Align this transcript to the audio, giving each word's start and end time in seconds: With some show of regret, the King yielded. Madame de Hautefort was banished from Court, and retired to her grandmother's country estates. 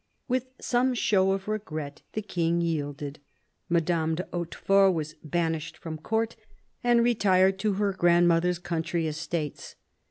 With 0.27 0.47
some 0.59 0.95
show 0.95 1.29
of 1.31 1.47
regret, 1.47 2.01
the 2.13 2.23
King 2.23 2.59
yielded. 2.59 3.19
Madame 3.69 4.15
de 4.15 4.23
Hautefort 4.33 4.95
was 4.95 5.13
banished 5.23 5.77
from 5.77 5.99
Court, 5.99 6.35
and 6.83 7.03
retired 7.03 7.59
to 7.59 7.73
her 7.73 7.93
grandmother's 7.93 8.57
country 8.57 9.05
estates. 9.05 9.75